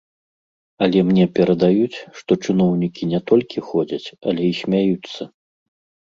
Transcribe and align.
Але 0.83 0.99
мне 1.09 1.25
перадаюць, 1.39 1.97
што 2.21 2.31
чыноўнікі 2.45 3.09
не 3.11 3.19
толькі 3.31 3.63
ходзяць, 3.67 4.07
але 4.31 4.43
і 4.53 4.55
смяюцца. 4.61 5.21